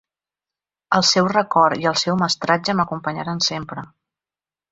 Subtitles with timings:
[0.99, 3.85] El seu record i el seu mestratge m'acompanyaran sempre.